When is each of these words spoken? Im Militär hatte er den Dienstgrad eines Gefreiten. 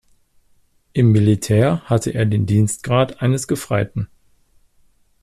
Im 0.93 1.11
Militär 1.11 1.81
hatte 1.83 2.09
er 2.09 2.25
den 2.25 2.47
Dienstgrad 2.47 3.21
eines 3.21 3.47
Gefreiten. 3.47 4.09